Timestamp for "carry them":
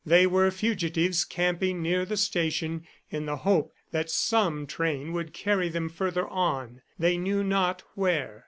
5.31-5.89